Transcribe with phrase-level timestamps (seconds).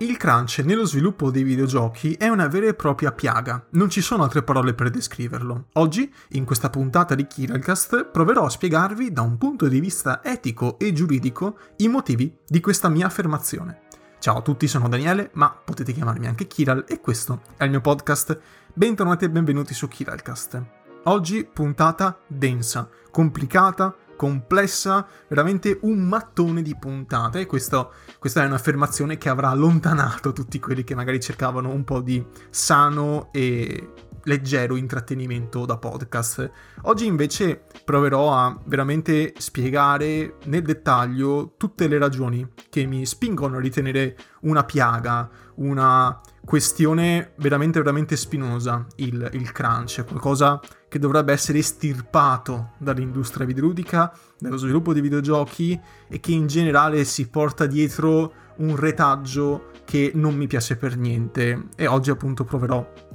[0.00, 4.22] Il crunch nello sviluppo dei videogiochi è una vera e propria piaga, non ci sono
[4.22, 5.70] altre parole per descriverlo.
[5.72, 10.78] Oggi, in questa puntata di Kiralcast, proverò a spiegarvi da un punto di vista etico
[10.78, 13.86] e giuridico i motivi di questa mia affermazione.
[14.20, 17.80] Ciao a tutti, sono Daniele, ma potete chiamarmi anche Kiral e questo è il mio
[17.80, 18.38] podcast.
[18.72, 20.62] Bentornati e benvenuti su Kiralcast.
[21.04, 27.46] Oggi puntata densa, complicata, complessa, veramente un mattone di puntate.
[27.46, 32.26] Questo, questa è un'affermazione che avrà allontanato tutti quelli che magari cercavano un po' di
[32.50, 36.50] sano e leggero intrattenimento da podcast.
[36.82, 43.60] Oggi invece proverò a veramente spiegare nel dettaglio tutte le ragioni che mi spingono a
[43.60, 51.58] ritenere una piaga, una questione veramente veramente spinosa il, il crunch, qualcosa che dovrebbe essere
[51.58, 58.76] estirpato dall'industria videoludica, dallo sviluppo di videogiochi e che in generale si porta dietro un
[58.76, 63.07] retaggio che non mi piace per niente e oggi appunto proverò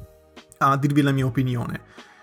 [0.70, 1.82] a dirvi la mia opinione.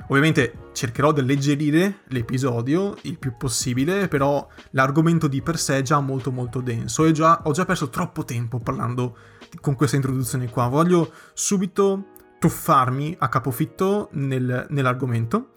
[0.09, 6.01] Ovviamente cercherò di alleggerire l'episodio il più possibile, però l'argomento di per sé è già
[6.01, 9.17] molto molto denso e già, ho già perso troppo tempo parlando
[9.61, 10.67] con questa introduzione qua.
[10.67, 12.07] Voglio subito
[12.41, 15.53] tuffarmi a capofitto nel, nell'argomento.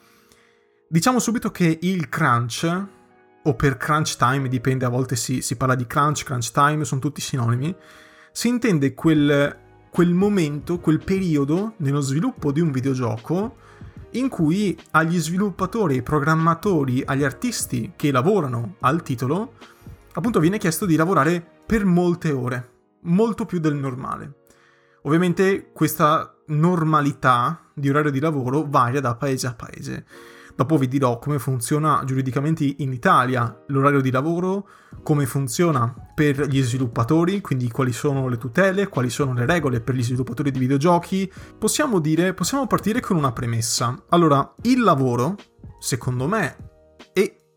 [0.88, 2.86] Diciamo subito che il crunch,
[3.44, 7.02] o per crunch time, dipende, a volte si, si parla di crunch, crunch time, sono
[7.02, 7.76] tutti sinonimi,
[8.32, 9.63] si intende quel,
[9.94, 13.58] quel momento, quel periodo nello sviluppo di un videogioco
[14.14, 19.54] in cui agli sviluppatori, ai programmatori, agli artisti che lavorano al titolo,
[20.14, 22.70] appunto viene chiesto di lavorare per molte ore,
[23.02, 24.40] molto più del normale.
[25.04, 30.06] Ovviamente questa normalità di orario di lavoro varia da paese a paese.
[30.56, 34.68] Dopo vi dirò come funziona giuridicamente in Italia l'orario di lavoro,
[35.02, 39.96] come funziona per gli sviluppatori, quindi quali sono le tutele, quali sono le regole per
[39.96, 41.32] gli sviluppatori di videogiochi.
[41.58, 44.04] Possiamo dire, possiamo partire con una premessa.
[44.10, 45.36] Allora, il lavoro,
[45.80, 46.73] secondo me,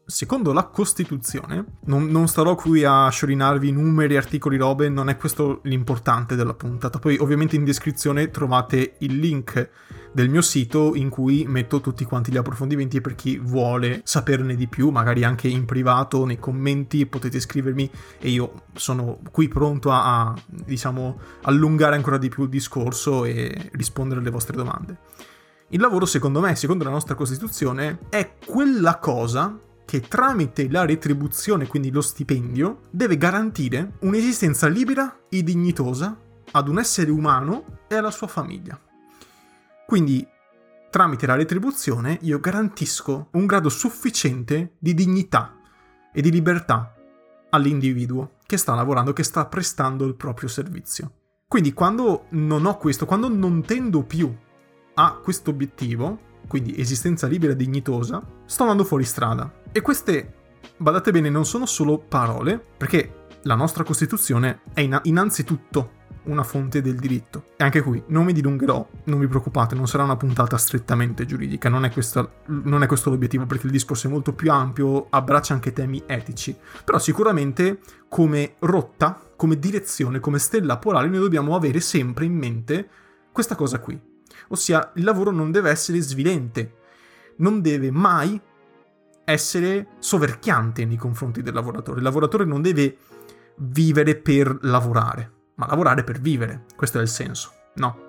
[0.06, 5.60] secondo la Costituzione, non, non, starò qui a sciorinarvi numeri, articoli, robe, non è questo
[5.64, 7.00] l'importante della puntata.
[7.00, 9.70] Poi ovviamente in descrizione trovate il link
[10.12, 14.68] del mio sito in cui metto tutti quanti gli approfondimenti per chi vuole saperne di
[14.68, 17.90] più, magari anche in privato, nei commenti, potete scrivermi
[18.20, 23.70] e io sono qui pronto a, a diciamo, allungare ancora di più il discorso e
[23.72, 24.98] rispondere alle vostre domande.
[25.70, 31.66] Il lavoro, secondo me, secondo la nostra Costituzione, è quella cosa che tramite la retribuzione,
[31.66, 36.18] quindi lo stipendio, deve garantire un'esistenza libera e dignitosa
[36.50, 38.78] ad un essere umano e alla sua famiglia.
[39.86, 40.26] Quindi,
[40.90, 45.56] tramite la retribuzione, io garantisco un grado sufficiente di dignità
[46.12, 46.94] e di libertà
[47.50, 51.12] all'individuo che sta lavorando, che sta prestando il proprio servizio.
[51.46, 54.34] Quindi quando non ho questo, quando non tendo più
[54.94, 59.55] a questo obiettivo, quindi esistenza libera e dignitosa, sto andando fuori strada.
[59.72, 60.34] E queste,
[60.76, 65.96] badate bene, non sono solo parole, perché la nostra Costituzione è in- innanzitutto
[66.26, 67.44] una fonte del diritto.
[67.56, 71.68] E anche qui, non mi dilungherò, non vi preoccupate, non sarà una puntata strettamente giuridica,
[71.68, 75.54] non è, questa, non è questo l'obiettivo perché il discorso è molto più ampio, abbraccia
[75.54, 81.80] anche temi etici, però sicuramente come rotta, come direzione, come stella polare noi dobbiamo avere
[81.80, 82.88] sempre in mente
[83.32, 83.98] questa cosa qui,
[84.48, 86.74] ossia il lavoro non deve essere svilente,
[87.36, 88.40] non deve mai
[89.26, 91.98] essere soverchiante nei confronti del lavoratore.
[91.98, 92.96] Il lavoratore non deve
[93.56, 96.64] vivere per lavorare, ma lavorare per vivere.
[96.76, 98.04] Questo è il senso, no?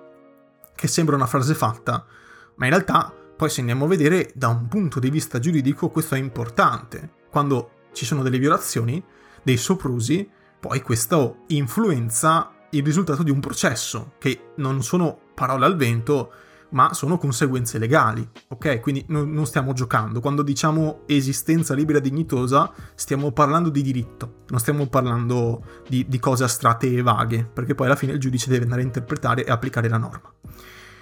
[0.74, 2.06] Che sembra una frase fatta,
[2.54, 6.14] ma in realtà poi se andiamo a vedere da un punto di vista giuridico questo
[6.14, 7.16] è importante.
[7.30, 9.02] Quando ci sono delle violazioni,
[9.42, 10.28] dei soprusi,
[10.60, 16.32] poi questo influenza il risultato di un processo, che non sono parole al vento,
[16.70, 18.80] ma sono conseguenze legali, ok?
[18.80, 20.20] Quindi non, non stiamo giocando.
[20.20, 26.18] Quando diciamo esistenza libera e dignitosa, stiamo parlando di diritto, non stiamo parlando di, di
[26.18, 29.50] cose astratte e vaghe, perché poi alla fine il giudice deve andare a interpretare e
[29.50, 30.32] applicare la norma.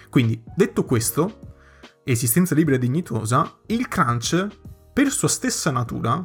[0.08, 1.38] Quindi, detto questo,
[2.04, 4.46] esistenza libera e dignitosa, il crunch,
[4.92, 6.24] per sua stessa natura,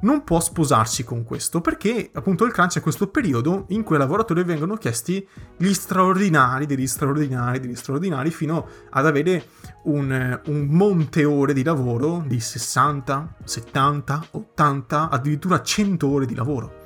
[0.00, 4.00] non può sposarsi con questo perché appunto il crunch è questo periodo in cui ai
[4.00, 9.46] lavoratori vengono chiesti gli straordinari degli straordinari degli straordinari fino ad avere
[9.84, 16.80] un, un monte ore di lavoro di 60, 70, 80, addirittura 100 ore di lavoro.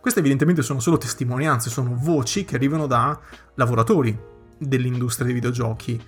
[0.00, 3.18] Queste evidentemente sono solo testimonianze, sono voci che arrivano da
[3.54, 4.16] lavoratori
[4.56, 6.02] dell'industria dei videogiochi.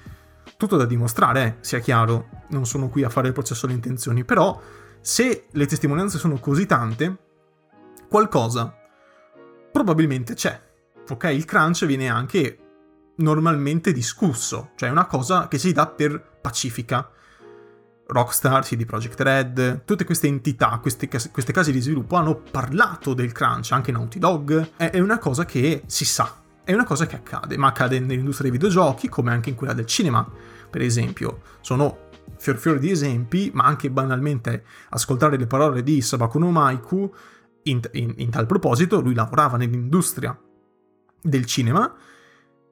[0.56, 4.25] Tutto da dimostrare, eh, sia chiaro, non sono qui a fare il processo alle intenzioni,
[4.25, 4.61] però
[5.00, 7.17] se le testimonianze sono così tante,
[8.08, 8.75] qualcosa
[9.73, 10.61] probabilmente c'è.
[11.08, 11.25] ok?
[11.32, 12.58] Il crunch viene anche
[13.17, 17.11] normalmente discusso, cioè è una cosa che si dà per pacifica.
[18.06, 23.31] Rockstar, CD Projekt Red, tutte queste entità, queste, queste case di sviluppo hanno parlato del
[23.31, 27.14] crunch, anche Naughty Dog, è, è una cosa che si sa, è una cosa che
[27.14, 30.29] accade, ma accade nell'industria dei videogiochi come anche in quella del cinema,
[30.69, 31.43] per esempio.
[31.61, 37.12] Sono fior fior di esempi, ma anche banalmente ascoltare le parole di Sabakuno Maiku
[37.64, 40.38] in, in, in tal proposito, lui lavorava nell'industria
[41.22, 41.94] del cinema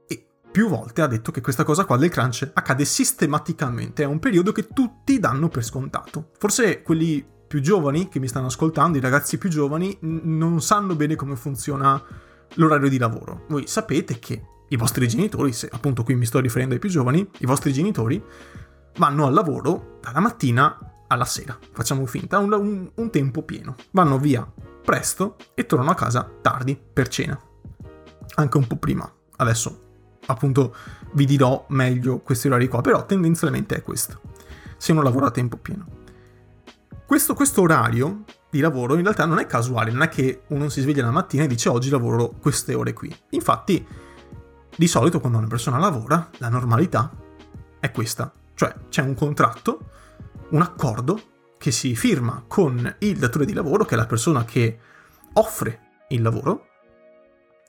[0.06, 4.18] e più volte ha detto che questa cosa qua del crunch accade sistematicamente, è un
[4.18, 6.30] periodo che tutti danno per scontato.
[6.38, 11.14] Forse quelli più giovani che mi stanno ascoltando, i ragazzi più giovani, non sanno bene
[11.14, 12.02] come funziona
[12.54, 13.44] l'orario di lavoro.
[13.48, 17.26] Voi sapete che i vostri genitori, se appunto qui mi sto riferendo ai più giovani,
[17.38, 18.22] i vostri genitori
[18.98, 20.78] vanno al lavoro dalla mattina
[21.08, 23.76] alla sera, facciamo finta, un, un, un tempo pieno.
[23.92, 24.46] Vanno via
[24.84, 27.40] presto e tornano a casa tardi per cena.
[28.34, 29.10] Anche un po' prima.
[29.36, 29.86] Adesso
[30.26, 30.74] appunto
[31.12, 34.20] vi dirò meglio questi orari qua, però tendenzialmente è questo.
[34.76, 35.96] Se uno lavora a tempo pieno.
[37.06, 40.82] Questo, questo orario di lavoro in realtà non è casuale, non è che uno si
[40.82, 43.14] sveglia la mattina e dice oggi lavoro queste ore qui.
[43.30, 43.86] Infatti,
[44.76, 47.10] di solito quando una persona lavora, la normalità
[47.80, 48.30] è questa.
[48.58, 49.90] Cioè c'è un contratto,
[50.48, 51.20] un accordo
[51.58, 54.80] che si firma con il datore di lavoro, che è la persona che
[55.34, 56.66] offre il lavoro,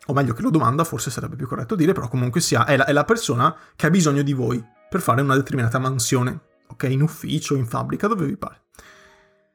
[0.08, 2.86] o meglio che lo domanda, forse sarebbe più corretto dire, però comunque sia, è la,
[2.86, 6.40] è la persona che ha bisogno di voi per fare una determinata mansione,
[6.70, 6.84] ok?
[6.86, 8.64] In ufficio, in fabbrica, dove vi pare.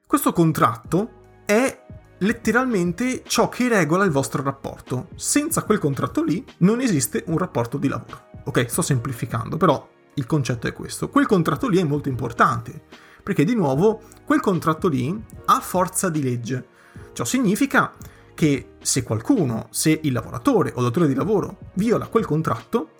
[0.06, 1.84] Questo contratto è
[2.18, 5.08] letteralmente ciò che regola il vostro rapporto.
[5.16, 8.30] Senza quel contratto lì non esiste un rapporto di lavoro.
[8.44, 11.08] Ok, sto semplificando, però il concetto è questo.
[11.08, 12.82] Quel contratto lì è molto importante,
[13.22, 16.66] perché di nuovo quel contratto lì ha forza di legge.
[17.12, 17.92] Ciò significa
[18.34, 22.90] che se qualcuno, se il lavoratore o datore di lavoro viola quel contratto,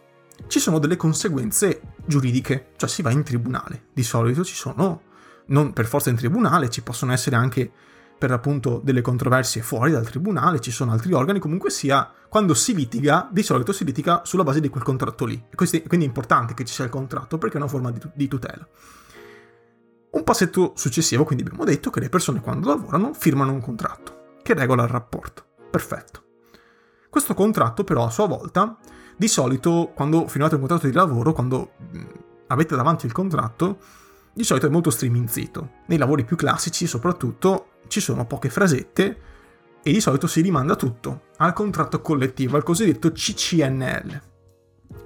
[0.46, 3.86] ci sono delle conseguenze giuridiche, cioè si va in tribunale.
[3.92, 5.02] Di solito ci sono,
[5.46, 7.72] non per forza in tribunale, ci possono essere anche
[8.16, 12.74] per appunto delle controversie fuori dal tribunale, ci sono altri organi, comunque sia, quando si
[12.74, 15.44] litiga, di solito si litiga sulla base di quel contratto lì.
[15.54, 18.66] Quindi è importante che ci sia il contratto perché è una forma di, tutela.
[20.10, 24.54] Un passetto successivo, quindi abbiamo detto che le persone quando lavorano firmano un contratto che
[24.54, 25.44] regola il rapporto.
[25.70, 26.22] Perfetto.
[27.10, 28.78] Questo contratto però a sua volta,
[29.16, 31.72] di solito quando firmate un contratto di lavoro, quando
[32.46, 33.78] avete davanti il contratto,
[34.32, 35.70] di solito è molto streamingzito.
[35.86, 39.18] Nei lavori più classici soprattutto ci sono poche frasette
[39.82, 44.22] e di solito si rimanda tutto al contratto collettivo, al cosiddetto CCNL.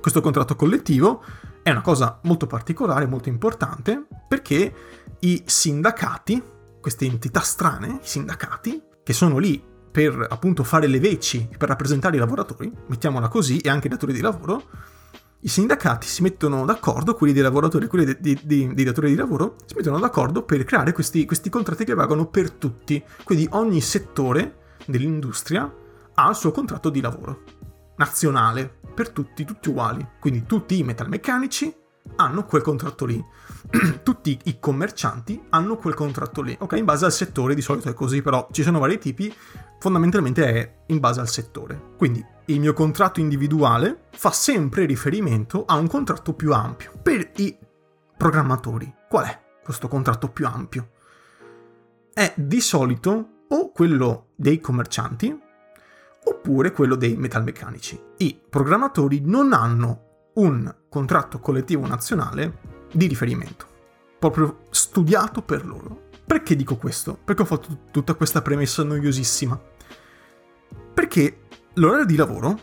[0.00, 1.22] Questo contratto collettivo
[1.62, 4.72] è una cosa molto particolare, molto importante, perché
[5.20, 6.42] i sindacati,
[6.80, 12.16] queste entità strane, i sindacati, che sono lì per appunto fare le veci, per rappresentare
[12.16, 14.62] i lavoratori, mettiamola così, e anche i datori di lavoro,
[15.40, 19.10] i sindacati si mettono d'accordo, quelli dei lavoratori e quelli dei, dei, dei, dei, datori
[19.10, 23.02] di lavoro, si mettono d'accordo per creare questi, questi contratti che valgono per tutti.
[23.22, 25.72] Quindi ogni settore dell'industria
[26.14, 27.56] ha il suo contratto di lavoro
[27.98, 30.04] nazionale, per tutti, tutti uguali.
[30.18, 31.72] Quindi tutti i metalmeccanici
[32.16, 33.22] hanno quel contratto lì.
[34.02, 36.56] tutti i commercianti hanno quel contratto lì.
[36.58, 39.32] Ok, in base al settore di solito è così, però ci sono vari tipi,
[39.78, 41.80] fondamentalmente è in base al settore.
[41.96, 46.92] Quindi il mio contratto individuale fa sempre riferimento a un contratto più ampio.
[47.02, 47.56] Per i
[48.16, 50.90] programmatori, qual è questo contratto più ampio?
[52.12, 55.38] È di solito o quello dei commercianti
[56.24, 58.00] oppure quello dei metalmeccanici.
[58.18, 63.66] I programmatori non hanno un contratto collettivo nazionale di riferimento,
[64.18, 66.06] proprio studiato per loro.
[66.24, 67.18] Perché dico questo?
[67.22, 69.60] Perché ho fatto tutta questa premessa noiosissima?
[70.94, 71.47] Perché
[71.78, 72.60] l'orario di lavoro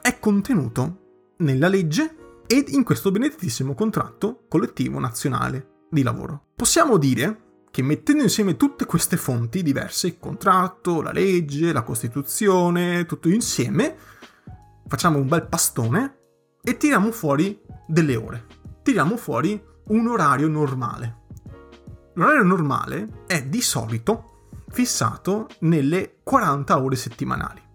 [0.00, 6.46] è contenuto nella legge ed in questo benedettissimo contratto collettivo nazionale di lavoro.
[6.54, 13.06] Possiamo dire che mettendo insieme tutte queste fonti diverse, il contratto, la legge, la Costituzione,
[13.06, 13.96] tutto insieme,
[14.86, 16.16] facciamo un bel pastone
[16.62, 18.46] e tiriamo fuori delle ore.
[18.82, 21.16] Tiriamo fuori un orario normale.
[22.14, 27.66] L'orario normale è di solito fissato nelle 40 ore settimanali.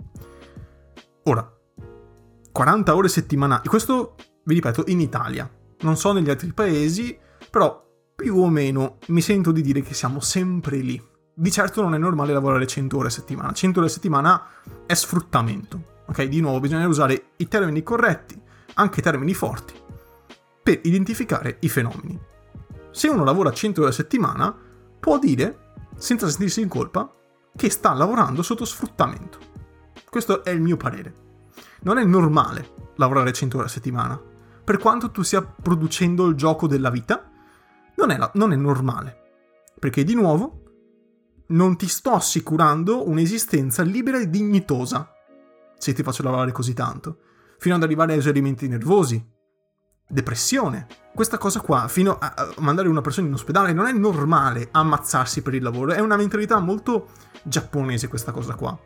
[1.26, 1.50] Ora,
[2.52, 5.50] 40 ore settimanali, questo vi ripeto in Italia,
[5.82, 7.18] non so negli altri paesi,
[7.50, 7.82] però
[8.14, 11.02] più o meno mi sento di dire che siamo sempre lì.
[11.34, 14.46] Di certo non è normale lavorare 100 ore a settimana, 100 ore a settimana
[14.86, 15.92] è sfruttamento.
[16.08, 18.38] Ok, di nuovo bisogna usare i termini corretti,
[18.74, 19.74] anche termini forti,
[20.62, 22.20] per identificare i fenomeni.
[22.92, 24.54] Se uno lavora 100 ore a settimana,
[25.00, 27.10] può dire, senza sentirsi in colpa,
[27.56, 29.52] che sta lavorando sotto sfruttamento.
[30.14, 31.12] Questo è il mio parere.
[31.82, 34.22] non è normale lavorare 100 ore a settimana.
[34.64, 37.32] Per quanto tu stia producendo il gioco della vita,
[37.96, 39.18] non è, la, non è normale.
[39.80, 40.66] Perché di nuovo
[41.48, 45.12] non ti sto assicurando un'esistenza libera e dignitosa
[45.80, 47.18] se ti faccio lavorare così tanto,
[47.58, 49.20] fino ad arrivare a esaurimenti nervosi,
[50.08, 50.86] depressione.
[51.16, 55.56] Questa cosa qua, fino a mandare una persona in ospedale, non è normale ammazzarsi per
[55.56, 57.10] il lavoro, è una mentalità molto
[57.42, 58.80] giapponese questa cosa qua.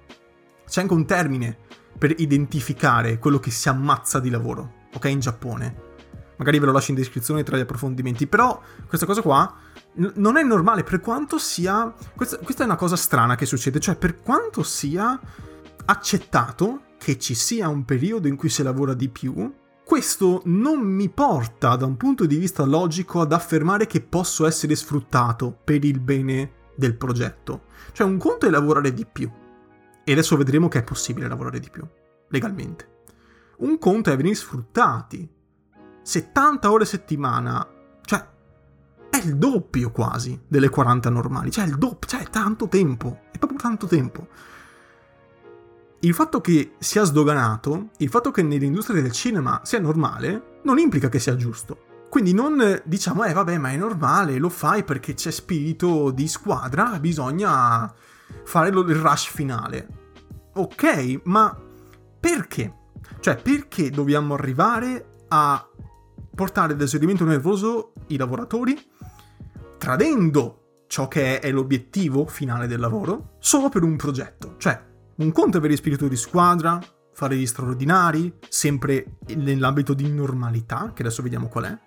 [0.67, 1.57] C'è anche un termine
[1.97, 5.05] per identificare quello che si ammazza di lavoro, ok?
[5.05, 5.85] In Giappone.
[6.37, 9.55] Magari ve lo lascio in descrizione tra gli approfondimenti, però questa cosa qua
[9.95, 11.91] n- non è normale per quanto sia...
[12.15, 15.19] Questa, questa è una cosa strana che succede, cioè per quanto sia
[15.85, 19.51] accettato che ci sia un periodo in cui si lavora di più,
[19.83, 24.75] questo non mi porta da un punto di vista logico ad affermare che posso essere
[24.75, 27.67] sfruttato per il bene del progetto.
[27.93, 29.31] Cioè un conto è lavorare di più,
[30.07, 31.85] e adesso vedremo che è possibile lavorare di più,
[32.29, 33.01] legalmente.
[33.57, 35.29] Un conto è venire sfruttati.
[36.01, 37.67] 70 ore a settimana,
[38.05, 38.25] cioè
[39.09, 43.37] è il doppio quasi delle 40 normali, cioè il doppio, cioè è tanto tempo, è
[43.37, 44.29] proprio tanto tempo.
[45.99, 51.09] Il fatto che sia sdoganato, il fatto che nell'industria del cinema sia normale, non implica
[51.09, 52.05] che sia giusto.
[52.09, 56.97] Quindi non diciamo, eh vabbè, ma è normale, lo fai perché c'è spirito di squadra,
[56.97, 57.93] bisogna
[58.45, 59.96] fare il rush finale.
[60.59, 61.55] Ok, ma
[62.19, 62.73] perché?
[63.19, 65.69] Cioè, perché dobbiamo arrivare a
[66.33, 68.75] portare ad esaurimento nervoso i lavoratori,
[69.77, 74.55] tradendo ciò che è l'obiettivo finale del lavoro, solo per un progetto?
[74.57, 74.83] Cioè,
[75.17, 76.81] un conto è avere spirito di squadra,
[77.13, 81.77] fare gli straordinari, sempre nell'ambito di normalità, che adesso vediamo qual è.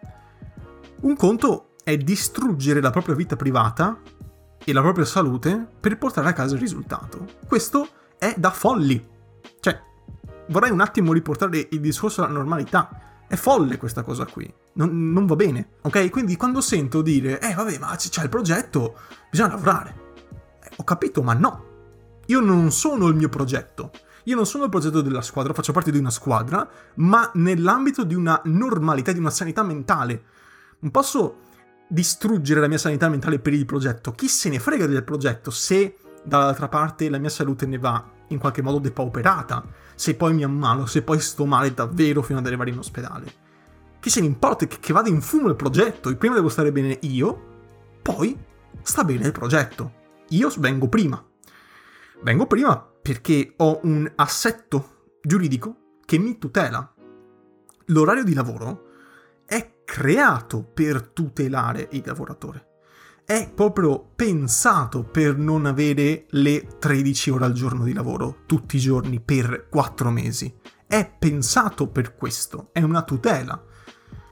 [1.00, 4.00] Un conto è distruggere la propria vita privata
[4.64, 7.26] e la propria salute per portare a casa il risultato.
[7.48, 7.88] Questo
[8.20, 9.02] è da folli.
[9.60, 9.80] Cioè,
[10.48, 13.24] vorrei un attimo riportare il discorso alla normalità.
[13.26, 14.52] È folle questa cosa qui.
[14.74, 15.70] Non, non, va bene.
[15.82, 16.10] Ok?
[16.10, 18.98] Quindi quando sento dire, eh vabbè, ma c'è il progetto,
[19.30, 19.94] bisogna lavorare.
[20.62, 21.68] Eh, ho capito, ma no.
[22.26, 23.90] Io non sono il mio progetto.
[24.24, 28.14] Io non sono il progetto della squadra, faccio parte di una squadra, ma nell'ambito di
[28.14, 30.24] una normalità, di una sanità mentale.
[30.80, 31.38] Non posso
[31.88, 34.12] distruggere la mia sanità mentale per il progetto.
[34.12, 38.38] Chi se ne frega del progetto se dall'altra parte la mia salute ne va in
[38.38, 42.70] qualche modo depauperata, se poi mi ammalo, se poi sto male davvero fino ad arrivare
[42.70, 43.48] in ospedale.
[44.00, 46.14] Chi se ne importa che, che vada in fumo il progetto?
[46.16, 47.48] Prima devo stare bene io,
[48.02, 48.38] poi
[48.82, 49.92] sta bene il progetto.
[50.28, 51.22] Io vengo prima.
[52.22, 56.94] Vengo prima perché ho un assetto giuridico che mi tutela.
[57.86, 58.88] L'orario di lavoro
[59.44, 62.68] è creato per tutelare il lavoratore.
[63.30, 68.80] È proprio pensato per non avere le 13 ore al giorno di lavoro tutti i
[68.80, 70.52] giorni per 4 mesi.
[70.84, 73.62] È pensato per questo, è una tutela.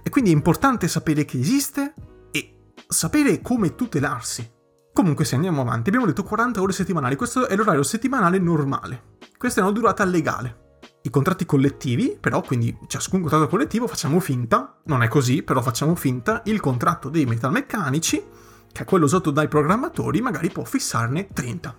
[0.03, 1.95] E quindi è importante sapere che esiste
[2.33, 4.51] e sapere come tutelarsi.
[4.93, 9.19] Comunque se andiamo avanti, abbiamo detto 40 ore settimanali, questo è l'orario settimanale normale.
[9.39, 10.81] Questa è una durata legale.
[11.03, 15.95] I contratti collettivi, però, quindi ciascun contratto collettivo facciamo finta, non è così, però facciamo
[15.95, 18.38] finta, il contratto dei metalmeccanici,
[18.79, 21.77] che è quello usato dai programmatori, magari può fissarne 30.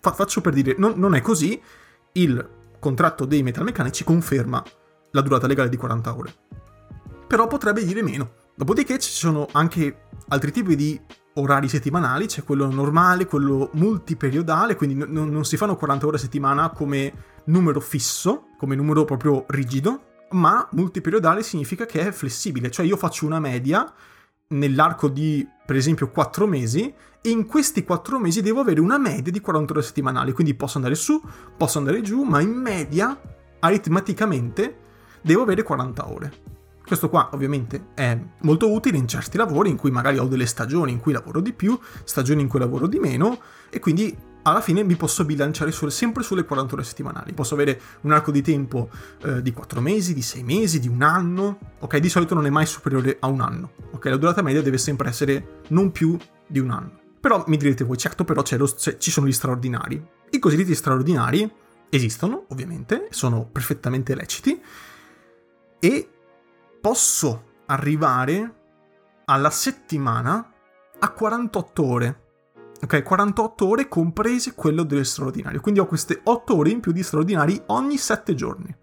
[0.00, 1.60] Fa- faccio per dire, non, non è così,
[2.14, 2.48] il
[2.80, 4.60] contratto dei metalmeccanici conferma
[5.12, 6.34] la durata legale di 40 ore.
[7.28, 8.32] Però potrebbe dire meno.
[8.56, 11.00] Dopodiché ci sono anche altri tipi di
[11.34, 16.20] orari settimanali, c'è quello normale, quello multiperiodale, quindi n- non si fanno 40 ore a
[16.20, 17.12] settimana come
[17.44, 23.24] numero fisso, come numero proprio rigido, ma multiperiodale significa che è flessibile, cioè io faccio
[23.24, 23.92] una media
[24.50, 29.30] nell'arco di, per esempio, 4 mesi e in questi 4 mesi devo avere una media
[29.30, 31.20] di 40 ore settimanali, quindi posso andare su,
[31.56, 33.18] posso andare giù, ma in media,
[33.60, 34.78] aritmeticamente,
[35.20, 36.32] devo avere 40 ore.
[36.84, 40.90] Questo qua ovviamente è molto utile in certi lavori in cui magari ho delle stagioni
[40.90, 43.38] in cui lavoro di più, stagioni in cui lavoro di meno
[43.68, 47.32] e quindi alla fine mi posso bilanciare sulle, sempre sulle 40 ore settimanali.
[47.32, 48.88] Posso avere un arco di tempo
[49.22, 51.58] eh, di 4 mesi, di 6 mesi, di un anno.
[51.80, 53.72] Ok, di solito non è mai superiore a un anno.
[53.92, 56.16] Ok, la durata media deve sempre essere non più
[56.46, 56.98] di un anno.
[57.20, 60.02] Però mi direte voi, certo, però lo, ci sono gli straordinari.
[60.30, 61.50] I cosiddetti straordinari
[61.90, 64.60] esistono, ovviamente, sono perfettamente leciti
[65.78, 66.08] e
[66.80, 68.54] posso arrivare
[69.26, 70.52] alla settimana
[70.98, 72.20] a 48 ore.
[72.82, 75.60] Ok, 48 ore comprese quello delle straordinarie.
[75.60, 78.74] Quindi ho queste 8 ore in più di straordinari ogni 7 giorni.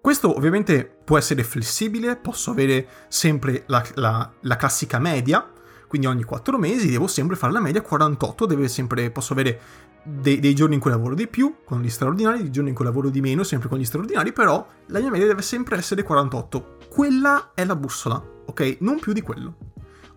[0.00, 5.50] Questo ovviamente può essere flessibile, posso avere sempre la, la, la classica media,
[5.88, 9.60] Quindi ogni 4 mesi devo sempre fare la media 48, deve sempre, posso avere
[10.02, 12.84] dei, dei, giorni in cui lavoro di più con gli straordinari, dei giorni in cui
[12.84, 16.78] lavoro di meno sempre con gli straordinari, però la mia media deve sempre essere 48.
[16.88, 18.76] Quella è la bussola, ok?
[18.80, 19.56] Non più di quello.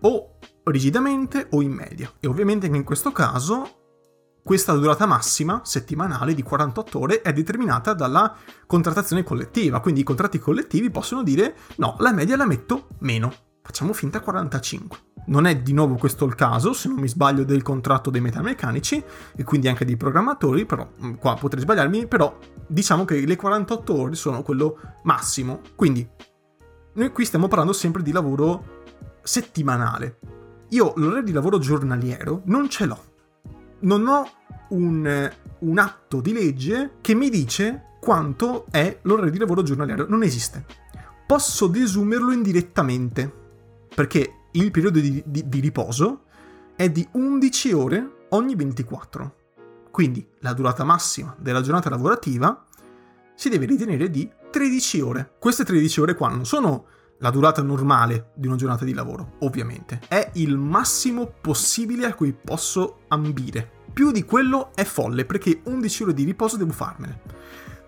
[0.00, 2.10] O rigidamente o in media.
[2.20, 3.78] E ovviamente anche in questo caso
[4.42, 8.34] questa durata massima settimanale di 48 ore è determinata dalla
[8.66, 13.92] contrattazione collettiva, quindi i contratti collettivi possono dire no, la media la metto meno, facciamo
[13.92, 14.98] finta 45.
[15.26, 19.04] Non è di nuovo questo il caso, se non mi sbaglio, del contratto dei metalmeccanici
[19.36, 23.96] e quindi anche dei programmatori, però mm, qua potrei sbagliarmi, però diciamo che le 48
[23.96, 25.60] ore sono quello massimo.
[25.76, 26.08] Quindi
[26.92, 28.79] noi qui stiamo parlando sempre di lavoro
[29.22, 30.18] settimanale.
[30.70, 33.08] Io l'orario di lavoro giornaliero non ce l'ho
[33.80, 34.28] non ho
[34.70, 40.06] un, un atto di legge che mi dice quanto è l'orario di lavoro giornaliero.
[40.08, 40.64] Non esiste.
[41.26, 43.32] Posso desumerlo indirettamente,
[43.94, 46.24] perché il periodo di, di, di riposo
[46.74, 49.36] è di 11 ore ogni 24.
[49.90, 52.64] Quindi la durata massima della giornata lavorativa
[53.34, 55.32] si deve ritenere di 13 ore.
[55.38, 56.86] Queste 13 ore qua non sono
[57.20, 60.00] la durata normale di una giornata di lavoro, ovviamente.
[60.08, 63.78] È il massimo possibile a cui posso ambire.
[63.92, 67.20] Più di quello è folle, perché 11 ore di riposo devo farmene.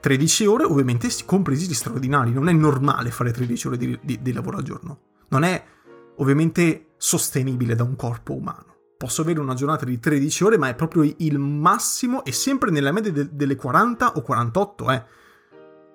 [0.00, 2.32] 13 ore, ovviamente, compresi gli straordinari.
[2.32, 4.98] Non è normale fare 13 ore di, di, di lavoro al giorno.
[5.28, 5.64] Non è,
[6.16, 8.70] ovviamente, sostenibile da un corpo umano
[9.02, 12.92] posso avere una giornata di 13 ore, ma è proprio il massimo e sempre nella
[12.92, 15.04] media de- delle 40 o 48, eh.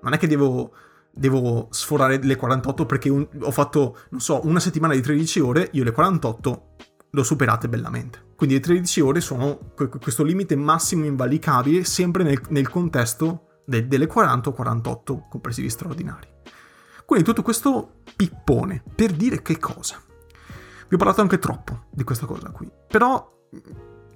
[0.01, 0.74] Non è che devo
[1.17, 5.69] devo sforare le 48 perché un, ho fatto, non so, una settimana di 13 ore,
[5.74, 6.75] io le 48
[7.09, 8.25] le ho superate bellamente.
[8.36, 14.05] Quindi le 13 ore sono questo limite massimo invalicabile sempre nel, nel contesto de, delle
[14.05, 16.27] 40 o 48 compresi gli straordinari.
[17.05, 20.01] Quindi tutto questo pippone per dire che cosa?
[20.88, 23.36] Vi ho parlato anche troppo di questa cosa qui, però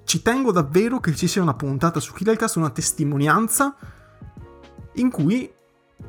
[0.03, 3.75] ci tengo davvero che ci sia una puntata su Killercast, una testimonianza
[4.95, 5.51] in cui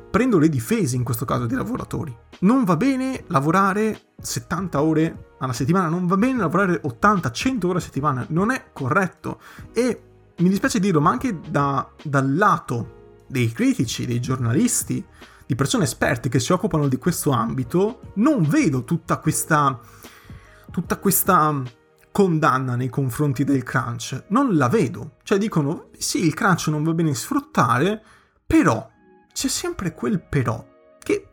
[0.09, 2.15] prendo le difese in questo caso dei lavoratori.
[2.39, 7.81] Non va bene lavorare 70 ore alla settimana, non va bene lavorare 80-100 ore a
[7.81, 9.39] settimana, non è corretto.
[9.73, 10.01] E
[10.37, 15.03] mi dispiace dirlo, ma anche da, dal lato dei critici, dei giornalisti,
[15.45, 19.79] di persone esperte che si occupano di questo ambito, non vedo tutta questa,
[20.71, 21.61] tutta questa
[22.11, 24.25] condanna nei confronti del crunch.
[24.29, 25.17] Non la vedo.
[25.23, 28.01] Cioè dicono, sì, il crunch non va bene sfruttare,
[28.45, 28.89] però
[29.33, 30.65] c'è sempre quel però,
[31.01, 31.27] che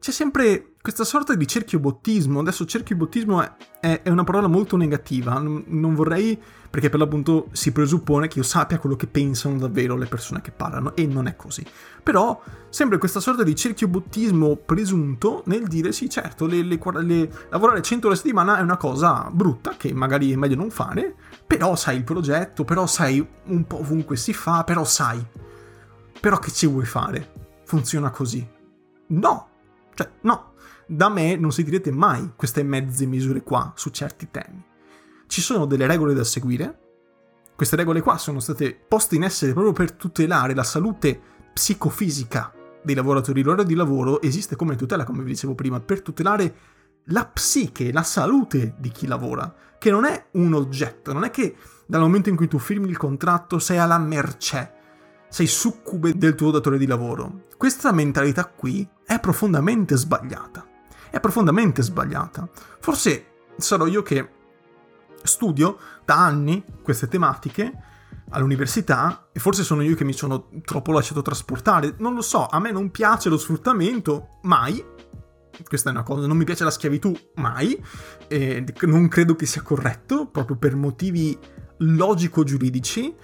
[0.00, 2.40] c'è sempre questa sorta di cerchiobottismo.
[2.40, 7.48] Adesso cerchiobottismo è, è, è una parola molto negativa, non, non, vorrei, perché per l'appunto
[7.52, 11.26] si presuppone che io sappia quello che pensano davvero le persone che parlano, e non
[11.26, 11.66] è così.
[12.02, 17.82] Però sempre questa sorta di cerchiobottismo presunto nel dire sì, certo, le, le, le, lavorare
[17.82, 21.14] 100 ore a settimana è una cosa brutta, che magari è meglio non fare,
[21.46, 25.22] però sai il progetto, però sai un po' ovunque si fa, però sai
[26.20, 27.32] però che ci vuoi fare?
[27.64, 28.46] Funziona così.
[29.08, 29.48] No!
[29.94, 30.52] Cioè, no.
[30.86, 34.64] Da me non sentirete mai queste mezze misure qua su certi temi.
[35.26, 36.78] Ci sono delle regole da seguire.
[37.54, 41.20] Queste regole qua sono state poste in essere proprio per tutelare la salute
[41.52, 42.52] psicofisica
[42.82, 43.42] dei lavoratori.
[43.42, 46.54] L'ora di lavoro esiste come tutela, come vi dicevo prima, per tutelare
[47.06, 51.56] la psiche, la salute di chi lavora, che non è un oggetto, non è che
[51.86, 54.76] dal momento in cui tu firmi il contratto sei alla mercé
[55.28, 57.46] sei succube del tuo datore di lavoro.
[57.56, 60.66] Questa mentalità qui è profondamente sbagliata.
[61.10, 62.48] È profondamente sbagliata.
[62.80, 64.36] Forse sarò io che
[65.22, 67.72] studio da anni queste tematiche
[68.30, 71.94] all'università e forse sono io che mi sono troppo lasciato trasportare.
[71.98, 74.84] Non lo so, a me non piace lo sfruttamento, mai.
[75.66, 77.82] Questa è una cosa, non mi piace la schiavitù, mai.
[78.28, 81.36] E non credo che sia corretto, proprio per motivi
[81.78, 83.14] logico-giuridici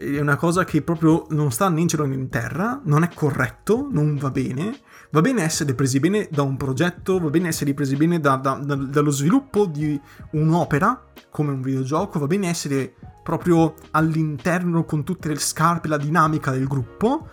[0.00, 3.08] è una cosa che proprio non sta né in cielo né in terra, non è
[3.12, 4.78] corretto, non va bene.
[5.10, 8.54] Va bene essere presi bene da un progetto, va bene essere presi bene da, da,
[8.62, 10.00] da, dallo sviluppo di
[10.32, 16.52] un'opera, come un videogioco, va bene essere proprio all'interno con tutte le scarpe, la dinamica
[16.52, 17.28] del gruppo,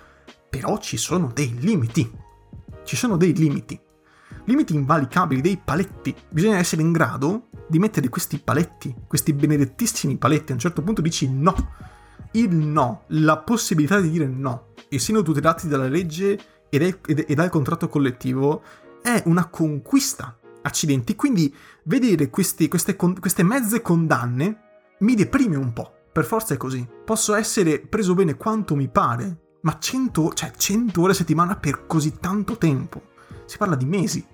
[0.49, 2.11] però ci sono dei limiti.
[2.83, 3.79] Ci sono dei limiti.
[4.45, 6.15] Limiti invalicabili, dei paletti.
[6.29, 10.51] Bisogna essere in grado di mettere questi paletti, questi benedettissimi paletti.
[10.51, 11.93] A un certo punto dici no
[12.39, 17.49] il no, la possibilità di dire no, essendo tutelati dalla legge e, dal, e dal
[17.49, 18.61] contratto collettivo,
[19.01, 20.37] è una conquista.
[20.65, 21.15] Accidenti.
[21.15, 24.61] Quindi vedere questi, queste, queste mezze condanne
[24.99, 25.93] mi deprime un po'.
[26.11, 26.87] Per forza è così.
[27.05, 31.85] Posso essere preso bene quanto mi pare, ma 100, cioè 100 ore a settimana per
[31.85, 33.09] così tanto tempo.
[33.45, 34.25] Si parla di mesi.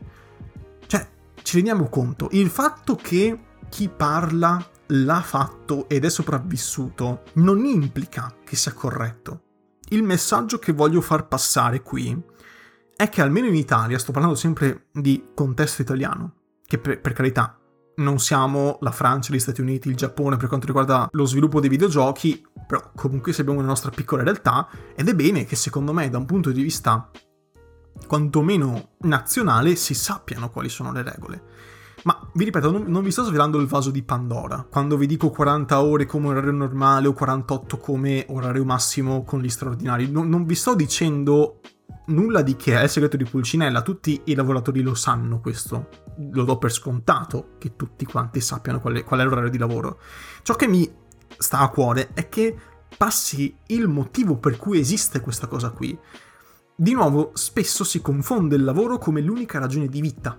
[0.88, 1.06] Cioè,
[1.42, 2.30] ci rendiamo conto.
[2.32, 3.38] Il fatto che
[3.68, 9.44] chi parla l'ha fatto ed è sopravvissuto non implica che sia corretto.
[9.90, 12.20] Il messaggio che voglio far passare qui
[12.96, 17.58] è che almeno in Italia, sto parlando sempre di contesto italiano, che per, per carità
[17.96, 21.70] non siamo la Francia, gli Stati Uniti, il Giappone per quanto riguarda lo sviluppo dei
[21.70, 26.18] videogiochi, però comunque abbiamo una nostra piccola realtà ed è bene che secondo me da
[26.18, 27.10] un punto di vista
[28.08, 31.44] quantomeno nazionale si sappiano quali sono le regole.
[32.04, 34.66] Ma vi ripeto, non, non, vi sto svelando il vaso di Pandora.
[34.68, 39.50] Quando vi dico 40 ore come orario normale o 48 come orario massimo con gli
[39.50, 41.60] straordinari, non, non vi sto dicendo
[42.08, 45.90] nulla di che è il segreto di Pulcinella, tutti i lavoratori lo sanno questo,
[46.32, 50.00] lo do per scontato che tutti quanti sappiano qual è, qual è l'orario di lavoro.
[50.42, 50.90] Ciò che mi
[51.38, 52.56] sta a cuore è che
[52.98, 55.98] passi il motivo per cui esiste questa cosa qui.
[56.76, 60.38] Di nuovo, spesso si confonde il lavoro come l'unica ragione di vita.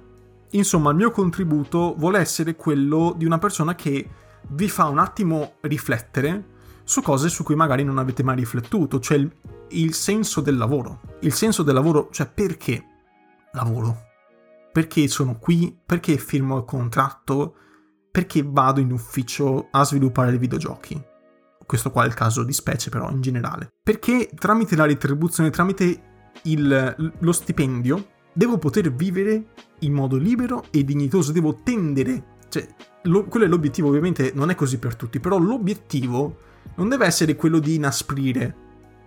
[0.53, 4.09] Insomma, il mio contributo vuole essere quello di una persona che
[4.49, 6.51] vi fa un attimo riflettere
[6.85, 9.31] su cose su cui magari non avete mai riflettuto, cioè il,
[9.71, 11.01] il senso del lavoro.
[11.21, 12.85] Il senso del lavoro, cioè perché
[13.53, 14.11] lavoro?
[14.73, 15.77] Perché sono qui?
[15.85, 17.55] Perché firmo il contratto?
[18.11, 21.01] Perché vado in ufficio a sviluppare dei videogiochi?
[21.65, 23.69] Questo qua è il caso di specie, però in generale.
[23.83, 26.03] Perché tramite la retribuzione, tramite
[26.43, 29.47] il, lo stipendio, devo poter vivere
[29.81, 32.67] in modo libero e dignitoso, devo tendere, cioè,
[33.05, 36.37] lo, quello è l'obiettivo, ovviamente non è così per tutti, però l'obiettivo
[36.77, 38.57] non deve essere quello di inasprire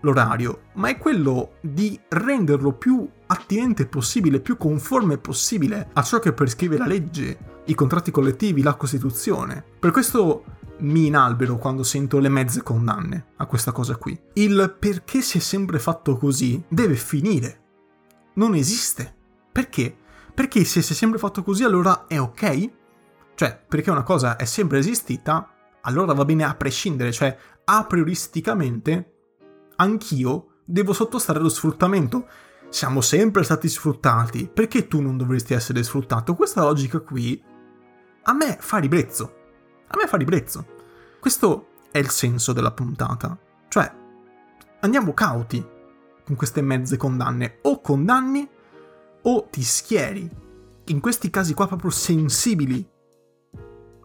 [0.01, 6.33] l'orario, ma è quello di renderlo più attinente possibile, più conforme possibile a ciò che
[6.33, 9.63] prescrive la legge, i contratti collettivi, la Costituzione.
[9.79, 10.43] Per questo
[10.79, 14.19] mi inalbero quando sento le mezze condanne a questa cosa qui.
[14.33, 17.61] Il perché si è sempre fatto così deve finire.
[18.33, 19.14] Non esiste.
[19.55, 19.95] Perché?
[20.33, 22.71] Perché se si è sempre fatto così allora è ok?
[23.35, 25.49] Cioè, perché una cosa è sempre esistita,
[25.83, 29.13] allora va bene a prescindere, cioè a prioristicamente
[29.77, 32.27] anch'io devo sottostare allo sfruttamento.
[32.67, 36.35] Siamo sempre stati sfruttati, perché tu non dovresti essere sfruttato?
[36.35, 37.41] Questa logica qui
[38.23, 39.35] a me fa ribrezzo.
[39.87, 40.65] A me fa ribrezzo.
[41.17, 43.37] Questo è il senso della puntata.
[43.69, 43.89] Cioè,
[44.81, 45.65] andiamo cauti
[46.25, 47.59] con queste mezze condanne.
[47.61, 48.49] O condanni
[49.25, 50.29] o ti schieri.
[50.85, 52.93] In questi casi qua proprio sensibili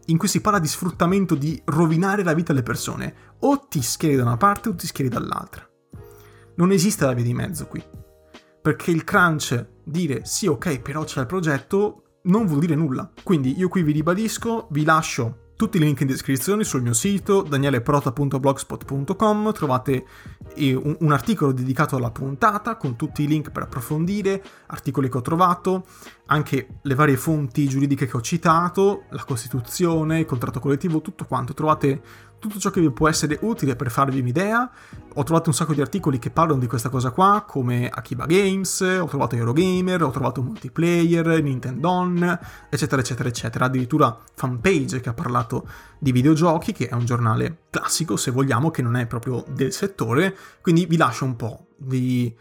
[0.07, 3.15] in cui si parla di sfruttamento, di rovinare la vita alle persone.
[3.41, 5.69] O ti schieri da una parte o ti schieri dall'altra.
[6.57, 7.83] Non esiste la via di mezzo qui.
[8.61, 13.11] Perché il crunch, dire sì ok però c'è il progetto, non vuol dire nulla.
[13.23, 17.43] Quindi io qui vi ribadisco, vi lascio tutti i link in descrizione sul mio sito
[17.43, 20.07] danieleprota.blogspot.com trovate
[20.55, 25.19] eh, un, un, articolo dedicato alla puntata con tutti i link per approfondire, articoli che
[25.19, 25.85] ho trovato,
[26.31, 31.55] anche le varie fonti giuridiche che ho citato, la Costituzione, il contratto collettivo, tutto quanto.
[31.55, 32.01] Trovate
[32.39, 34.71] tutto ciò che vi può essere utile per farvi un'idea.
[35.15, 38.81] Ho trovato un sacco di articoli che parlano di questa cosa qua, come Akiba Games,
[38.81, 42.13] ho trovato Eurogamer, ho trovato Multiplayer, Nintendo,
[42.71, 43.65] eccetera, eccetera, eccetera.
[43.65, 45.67] Addirittura Fanpage che ha parlato
[45.99, 50.37] di videogiochi, che è un giornale classico, se vogliamo, che non è proprio del settore.
[50.63, 52.33] Quindi vi lascio un po' di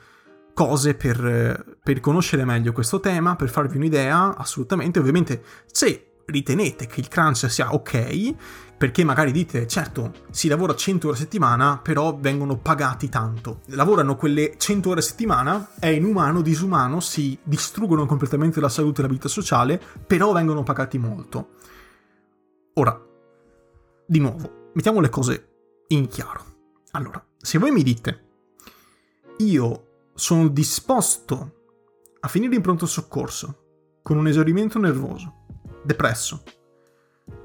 [0.54, 5.00] cose per, per conoscere meglio questo tema, per farvi un'idea, assolutamente.
[5.00, 8.36] Ovviamente, se ritenete che il crunch sia ok,
[8.78, 13.62] perché magari dite, certo, si lavora 100 ore a settimana, però vengono pagati tanto.
[13.70, 19.06] Lavorano quelle 100 ore a settimana, è inumano, disumano, si distruggono completamente la salute e
[19.06, 21.54] la vita sociale, però vengono pagati molto.
[22.76, 23.04] Ora,
[24.06, 25.50] di nuovo, mettiamo le cose
[25.88, 26.46] in chiaro.
[26.92, 28.28] Allora, se voi mi dite,
[29.38, 31.54] io sono disposto
[32.22, 35.46] a finire in pronto soccorso con un esaurimento nervoso,
[35.84, 36.44] depresso,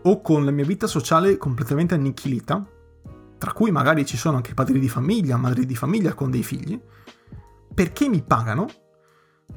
[0.03, 2.67] o con la mia vita sociale completamente annichilita,
[3.39, 6.81] tra cui magari ci sono anche padri di famiglia, madri di famiglia con dei figli,
[7.75, 8.67] perché mi pagano,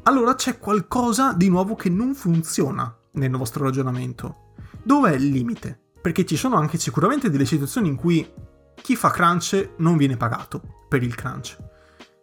[0.03, 4.53] allora c'è qualcosa di nuovo che non funziona nel vostro ragionamento.
[4.84, 5.80] Dov'è il limite?
[6.01, 8.30] Perché ci sono anche sicuramente delle situazioni in cui
[8.75, 11.58] chi fa crunch non viene pagato per il crunch.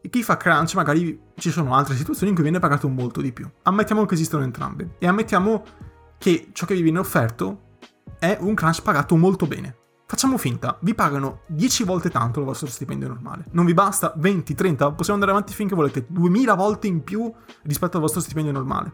[0.05, 3.33] E chi fa crunch magari ci sono altre situazioni in cui viene pagato molto di
[3.33, 3.51] più.
[3.63, 4.97] Ammettiamo che esistono entrambe.
[4.99, 5.65] E ammettiamo
[6.19, 7.79] che ciò che vi viene offerto
[8.19, 9.77] è un crunch pagato molto bene.
[10.07, 13.47] Facciamo finta, vi pagano 10 volte tanto il vostro stipendio normale.
[13.53, 17.97] Non vi basta 20, 30, possiamo andare avanti finché volete, 2000 volte in più rispetto
[17.97, 18.93] al vostro stipendio normale.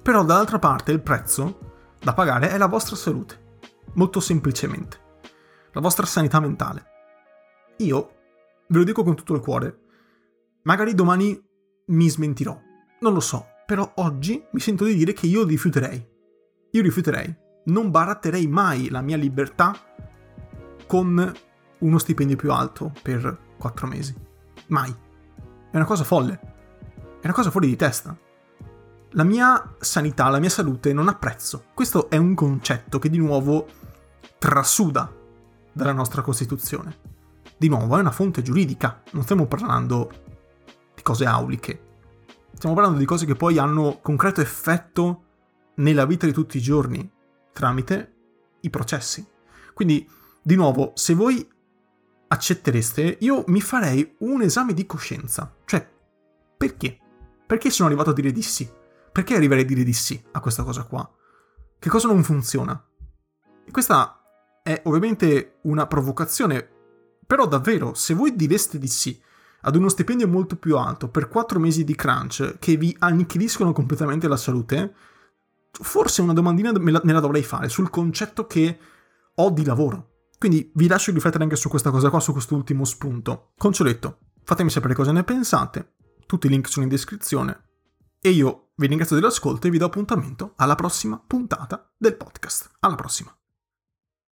[0.00, 1.58] Però dall'altra parte il prezzo
[1.98, 3.56] da pagare è la vostra salute.
[3.94, 4.98] Molto semplicemente.
[5.72, 6.84] La vostra sanità mentale.
[7.78, 8.13] Io,
[8.74, 9.78] ve lo dico con tutto il cuore,
[10.62, 11.40] magari domani
[11.86, 12.60] mi smentirò.
[13.00, 16.12] Non lo so, però oggi mi sento di dire che io rifiuterei.
[16.72, 19.74] Io rifiuterei non baratterei mai la mia libertà
[20.86, 21.32] con
[21.78, 24.14] uno stipendio più alto per quattro mesi.
[24.66, 24.94] Mai.
[25.70, 26.40] È una cosa folle.
[27.20, 28.16] È una cosa fuori di testa.
[29.10, 31.66] La mia sanità, la mia salute non ha prezzo.
[31.72, 33.66] Questo è un concetto che di nuovo
[34.38, 35.10] trasuda
[35.72, 37.03] dalla nostra Costituzione.
[37.56, 40.10] Di nuovo, è una fonte giuridica, non stiamo parlando
[40.94, 41.80] di cose auliche.
[42.54, 45.22] Stiamo parlando di cose che poi hanno concreto effetto
[45.76, 47.10] nella vita di tutti i giorni
[47.52, 48.12] tramite
[48.60, 49.26] i processi.
[49.72, 50.08] Quindi,
[50.42, 51.48] di nuovo, se voi
[52.28, 55.54] accettereste, io mi farei un esame di coscienza.
[55.64, 55.88] Cioè,
[56.56, 56.98] perché?
[57.46, 58.68] Perché sono arrivato a dire di sì?
[59.12, 61.08] Perché arriverei a dire di sì a questa cosa qua?
[61.78, 62.82] Che cosa non funziona?
[63.70, 64.20] Questa
[64.62, 66.68] è ovviamente una provocazione,
[67.26, 69.20] però davvero, se voi direste di sì
[69.66, 74.28] ad uno stipendio molto più alto per 4 mesi di crunch che vi annichiliscono completamente
[74.28, 74.94] la salute,
[75.70, 78.78] forse una domandina me la, me la dovrei fare sul concetto che
[79.34, 80.10] ho di lavoro.
[80.38, 83.52] Quindi vi lascio riflettere anche su questa cosa qua, su quest'ultimo spunto.
[83.56, 85.94] Concioletto, fatemi sapere cosa ne pensate,
[86.26, 87.68] tutti i link sono in descrizione.
[88.20, 92.70] E io vi ringrazio dell'ascolto e vi do appuntamento alla prossima puntata del podcast.
[92.80, 93.34] Alla prossima!